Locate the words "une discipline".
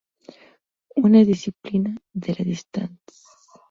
0.97-1.93